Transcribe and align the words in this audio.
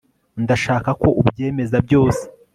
ndashaka 0.43 0.89
ko 1.01 1.07
ubyemeza 1.21 1.77
byose 1.85 2.23